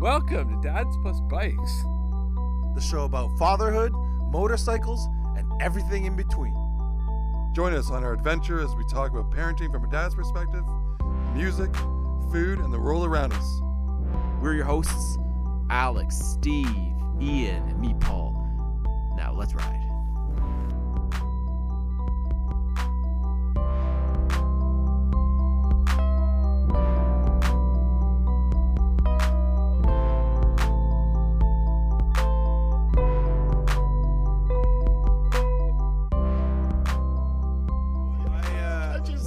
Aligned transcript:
Welcome 0.00 0.48
to 0.48 0.66
Dads 0.66 0.96
Plus 1.02 1.20
Bikes. 1.20 1.82
the 2.74 2.80
show 2.80 3.04
about 3.04 3.36
fatherhood, 3.38 3.92
motorcycles, 4.32 5.06
and 5.36 5.46
everything 5.60 6.06
in 6.06 6.16
between. 6.16 6.54
Join 7.54 7.74
us 7.74 7.90
on 7.90 8.02
our 8.02 8.14
adventure 8.14 8.62
as 8.62 8.74
we 8.76 8.84
talk 8.84 9.10
about 9.10 9.30
parenting 9.30 9.70
from 9.70 9.84
a 9.84 9.90
dad's 9.90 10.14
perspective, 10.14 10.64
music, 11.34 11.70
food, 12.32 12.60
and 12.60 12.72
the 12.72 12.80
world 12.80 13.04
around 13.04 13.34
us. 13.34 13.60
We're 14.40 14.54
your 14.54 14.64
hosts, 14.64 15.18
Alex, 15.68 16.16
Steve, 16.16 16.94
Ian, 17.20 17.62
and 17.68 17.78
me, 17.78 17.94
Paul. 18.00 18.32
Now 19.18 19.34
let's 19.34 19.54
ride. 19.54 19.89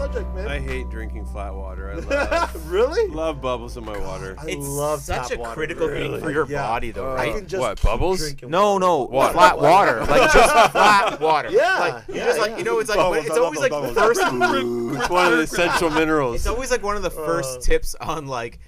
Subject, 0.00 0.34
man. 0.34 0.48
I 0.48 0.58
hate 0.58 0.88
drinking 0.88 1.26
flat 1.26 1.54
water. 1.54 1.90
I 1.92 1.94
love, 1.96 2.70
really? 2.70 3.08
love 3.10 3.40
bubbles 3.42 3.76
in 3.76 3.84
my 3.84 3.98
water. 3.98 4.34
I 4.38 4.46
It's 4.48 4.66
love 4.66 5.00
such 5.00 5.28
tap 5.28 5.36
a 5.38 5.40
water. 5.40 5.54
critical 5.54 5.88
thing 5.88 6.18
for 6.20 6.30
your 6.30 6.46
Yeah. 6.48 6.62
body, 6.62 6.90
though, 6.90 7.10
Uh, 7.10 7.12
I 7.12 7.16
right? 7.16 7.34
can 7.34 7.46
just 7.46 7.60
What, 7.60 7.76
keep 7.78 7.84
bubbles? 7.84 8.18
drinking 8.20 8.50
No, 8.50 8.78
no, 8.78 9.02
Water. 9.04 9.32
flat 9.34 9.58
water, 9.58 10.00
like 10.06 10.32
just 10.32 10.70
flat 10.72 11.20
water. 11.20 11.50
Yeah, 11.50 11.76
like 11.78 12.08
you 12.08 12.14
yeah, 12.14 12.24
just 12.24 12.38
like 12.38 12.50
yeah. 12.52 12.56
you 12.58 12.64
know, 12.64 12.78
it's 12.78 12.88
like 12.88 12.98
Bubbles, 12.98 13.26
it's 13.26 13.36
always 13.36 13.60
like 13.60 13.70
bubbles, 13.70 13.94
the 13.94 14.00
first. 14.00 14.20
it's 14.22 15.10
one 15.10 15.26
of 15.26 15.32
the 15.38 15.42
essential 15.44 15.90
minerals. 15.90 16.36
It's 16.36 16.46
always 16.46 16.70
like 16.70 16.82
one 16.82 16.96
of 16.96 17.02
the 17.02 17.10
first 17.10 17.58
Uh, 17.58 17.60
tips 17.62 17.94
on 18.00 18.26
like 18.26 18.58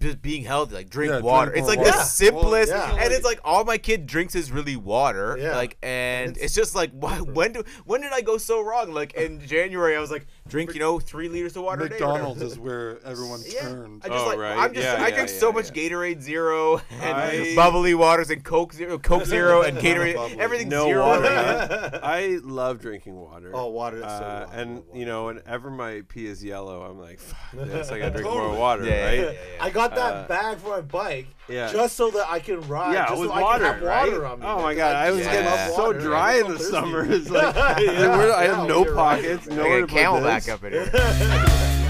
b- 0.00 0.16
being 0.16 0.42
healthy, 0.44 0.74
like 0.74 0.90
drink 0.90 1.10
Yeah, 1.10 1.16
drink 1.18 1.26
water. 1.26 1.50
more 1.52 1.58
it's 1.58 1.68
like 1.68 1.78
water. 1.78 1.90
the 1.92 1.96
Yeah. 1.98 2.02
simplest, 2.02 2.72
Well, 2.72 2.96
yeah. 2.96 3.04
and 3.04 3.12
it's 3.12 3.24
like 3.24 3.38
all 3.44 3.64
my 3.64 3.78
kid 3.78 4.06
drinks 4.06 4.34
is 4.34 4.50
really 4.50 4.74
water. 4.76 5.36
Yeah. 5.40 5.54
Like, 5.56 5.76
and 5.82 6.30
It's- 6.30 6.46
it's, 6.46 6.54
just 6.54 6.74
like, 6.74 6.90
why, 6.98 7.18
when 7.20 7.52
do 7.52 7.62
when 7.84 8.00
did 8.00 8.12
I 8.12 8.20
go 8.22 8.38
so 8.38 8.60
wrong? 8.62 8.92
Like 8.92 9.14
in 9.14 9.46
January, 9.46 9.96
I 9.96 10.00
was 10.00 10.10
like, 10.10 10.26
drink, 10.48 10.74
you 10.74 10.80
know, 10.80 10.98
three 10.98 11.28
liters 11.28 11.56
of 11.56 11.62
water. 11.62 11.84
a 11.84 11.88
day 11.88 11.96
or 11.98 12.08
whatever. 12.08 12.12
McDonald's 12.28 12.42
is 12.42 12.58
where 12.58 12.98
everyone 13.04 13.40
Yeah. 13.46 13.60
turned. 13.60 14.02
I 14.04 14.08
just 14.08 14.24
Oh, 14.24 14.28
like 14.28 14.38
right. 14.38 14.58
I'm 14.58 14.74
just 14.74 14.84
Yeah, 14.84 14.94
I 14.94 15.08
yeah, 15.08 15.14
drink 15.14 15.28
yeah, 15.30 15.36
so 15.38 15.52
much 15.52 15.66
yeah. 15.76 15.88
Gatorade 15.90 16.20
Zero 16.22 16.80
and 16.90 17.16
I- 17.16 17.54
bubbly 17.56 17.94
waters 17.94 18.30
and 18.30 18.42
Coke 18.42 18.72
Zero, 18.72 18.98
Coke 18.98 19.26
Zero 19.26 19.62
and 19.62 19.78
Gatorade. 19.78 20.16
Bubbly. 20.16 20.40
Everything's 20.40 20.70
no 20.70 20.86
zero. 20.86 21.06
water. 21.06 21.22
man. 21.22 22.00
I 22.02 22.38
love 22.42 22.80
drinking 22.80 23.14
water. 23.14 23.50
Oh, 23.54 23.68
water, 23.68 24.00
that's 24.00 24.18
so 24.18 24.24
Uh, 24.24 24.46
wild. 24.48 24.60
and 24.60 24.82
you 24.94 25.04
know, 25.06 25.26
whenever 25.26 25.70
my 25.70 26.02
pee 26.08 26.26
is 26.26 26.42
yellow, 26.42 26.82
I'm 26.82 26.98
like, 26.98 27.20
fuck 27.20 27.38
this. 27.52 27.90
I 27.90 27.98
gotta 27.98 28.10
drink 28.12 28.26
Totally. 28.26 28.48
more 28.48 28.56
water, 28.58 28.84
Yeah, 28.84 28.90
yeah, 28.94 29.04
right? 29.04 29.18
yeah, 29.18 29.30
yeah. 29.56 29.64
I 29.64 29.70
got 29.70 29.89
that 29.94 30.14
Uh, 30.14 30.22
bag 30.28 30.58
for 30.58 30.68
my 30.70 30.80
bike 30.80 31.26
Yeah. 31.48 31.70
just 31.72 31.96
so 31.96 32.10
that 32.10 32.26
I 32.30 32.38
can 32.40 32.60
ride. 32.68 32.94
yeah, 32.94 33.08
just 33.08 33.20
with 33.20 33.30
so 33.30 33.34
I 33.36 33.40
water, 33.42 33.64
can 33.64 33.74
have 33.74 33.82
right? 33.82 34.12
on 34.12 34.40
me. 34.40 34.46
oh 34.46 34.56
my 34.56 34.62
my 34.62 34.68
'cause 34.74 34.76
god, 34.76 34.96
I 34.96 35.10
was 35.10 35.18
just 35.20 35.30
getting 35.30 35.46
love 35.50 35.70
so 35.74 35.86
water, 35.86 36.00
dry 36.00 36.34
in 36.34 36.46
the 36.48 36.58
thirsty. 36.58 36.70
summer. 36.72 37.06
It's 37.08 37.30
like 37.30 37.54
Yeah, 37.80 38.16
where- 38.16 38.32
I 38.34 38.44
have 38.44 38.68
no 38.68 38.84
you're 38.84 38.94
right. 38.94 39.22
pockets, 39.22 39.48
I 39.50 39.54
nowhere 39.54 39.80
got 39.80 39.88
to 39.88 39.94
camel 39.94 40.18
put 40.20 40.26
back 40.26 40.48
up 40.48 40.64
in 40.64 40.72
here. 40.72 40.90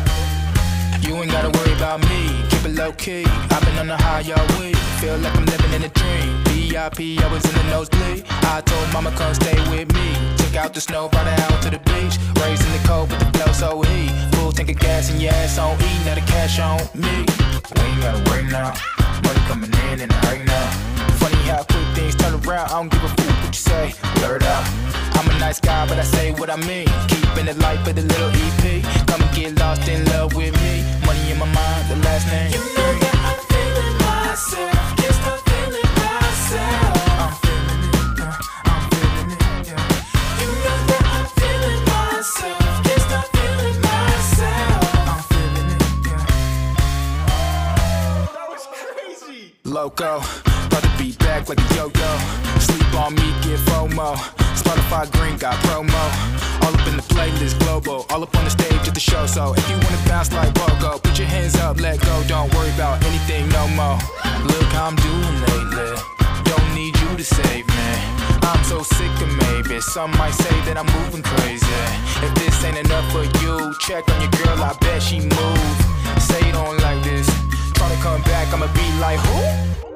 You 1.02 1.16
ain't 1.16 1.32
gotta 1.32 1.50
worry 1.58 1.72
about 1.76 2.00
me, 2.02 2.44
keep 2.50 2.64
it 2.66 2.74
low 2.76 2.92
key. 2.92 3.24
I've 3.26 3.64
been 3.64 3.76
on 3.78 3.88
the 3.88 3.96
high 3.96 4.22
all 4.30 4.60
week, 4.60 4.76
feel 5.00 5.16
like 5.18 5.34
I'm 5.34 5.44
living 5.46 5.72
in 5.72 5.82
a 5.82 5.88
dream. 5.88 6.44
VIP, 6.44 7.18
I 7.18 7.26
was 7.32 7.44
in 7.44 7.54
the 7.56 7.64
nosebleed. 7.64 8.24
I 8.28 8.60
told 8.60 8.92
mama 8.92 9.10
come 9.16 9.34
stay 9.34 9.56
with 9.70 9.92
me. 9.92 10.14
Took 10.36 10.54
out 10.56 10.72
the 10.72 10.80
snow, 10.80 11.08
brought 11.08 11.26
it 11.26 11.38
out 11.40 11.62
to 11.62 11.70
the 11.70 11.78
beach. 11.78 12.14
Raised 12.40 12.62
in 12.64 12.72
the 12.80 12.82
cold, 12.86 13.08
but 13.08 13.18
the 13.18 13.26
flow 13.38 13.52
so 13.52 13.82
heat. 13.82 14.12
Full 14.50 14.56
tank 14.56 14.70
of 14.70 14.80
gas 14.80 15.08
and 15.12 15.22
your 15.22 15.32
ass 15.32 15.58
on 15.58 15.80
E, 15.80 16.05
now 16.05 16.16
the 16.16 16.22
cash 16.22 16.58
on 16.58 16.80
me. 16.92 17.06
We 17.06 17.83
ain't 17.86 18.02
gotta 18.02 18.30
wait 18.33 18.46
now, 18.50 18.74
money 19.22 19.38
coming 19.46 19.70
in 19.86 20.00
in 20.00 20.11
a 20.11 20.14
hurry 20.27 20.44
now. 20.44 20.70
Funny 21.22 21.36
how 21.46 21.62
quick 21.62 21.86
things 21.94 22.16
turn 22.16 22.34
around. 22.34 22.66
I 22.66 22.70
don't 22.70 22.90
give 22.90 23.05
a 23.05 23.08
fuck 23.10 23.44
what 23.44 23.46
you 23.46 23.52
say. 23.52 23.94
Blurt 24.16 24.42
out. 24.42 24.66
I'm 25.14 25.30
a 25.30 25.39
nice 25.39 25.60
guy, 25.60 25.86
but 25.86 26.00
I 26.00 26.02
say 26.02 26.33
what 26.33 26.50
I 26.50 26.56
mean. 26.56 26.89
Keeping 27.06 27.46
it 27.46 27.58
light 27.58 27.78
for 27.86 27.92
the 27.92 28.02
little 28.02 28.30
EP. 28.42 28.83
Come 29.06 29.22
and 29.22 29.36
get 29.36 29.56
lost 29.60 29.86
in 29.86 30.05
love 30.06 30.34
with 30.34 30.52
me. 30.60 30.80
Loco, 49.80 50.20
about 50.67 50.83
to 50.83 50.92
be 50.98 51.13
back 51.24 51.48
like 51.48 51.58
a 51.58 51.74
yo-yo. 51.74 52.13
Sleep 52.61 52.95
on 53.01 53.14
me, 53.14 53.33
get 53.41 53.58
FOMO. 53.64 54.13
Spotify 54.52 55.11
Green 55.13 55.39
got 55.39 55.55
promo. 55.64 56.05
All 56.61 56.74
up 56.77 56.86
in 56.86 56.96
the 56.98 57.07
playlist, 57.08 57.58
global. 57.61 58.05
All 58.11 58.23
up 58.23 58.36
on 58.36 58.45
the 58.45 58.51
stage 58.51 58.86
at 58.86 58.92
the 58.92 59.01
show. 59.01 59.24
So 59.24 59.55
if 59.57 59.70
you 59.70 59.77
wanna 59.77 59.96
bounce 60.07 60.35
like 60.35 60.52
Bogo, 60.52 61.02
put 61.02 61.19
your 61.19 61.29
hands 61.29 61.57
up, 61.57 61.80
let 61.80 61.98
go. 62.02 62.23
Don't 62.29 62.52
worry 62.52 62.69
about 62.74 63.02
anything 63.07 63.48
no 63.48 63.69
more. 63.69 63.96
Look 64.52 64.69
how 64.77 64.89
I'm 64.92 64.96
doing 64.96 65.36
lately. 65.48 65.96
Don't 66.45 66.74
need 66.74 66.95
you 67.01 67.17
to 67.17 67.24
save 67.24 67.67
me. 67.67 67.89
I'm 68.42 68.63
so 68.64 68.83
sick 68.83 69.14
of 69.24 69.33
maybe. 69.48 69.80
Some 69.80 70.11
might 70.19 70.35
say 70.35 70.57
that 70.67 70.77
I'm 70.77 70.90
moving 71.01 71.23
crazy. 71.23 71.80
If 72.20 72.35
this 72.35 72.63
ain't 72.64 72.77
enough 72.77 73.11
for 73.13 73.24
you, 73.40 73.73
check 73.80 74.05
on 74.13 74.20
your 74.20 74.30
girl. 74.45 74.63
I 74.63 74.77
bet 74.83 75.01
she 75.01 75.20
moved. 75.20 75.80
I'ma 78.60 78.70
be 78.74 79.00
like 79.00 79.18
who? 79.20 79.89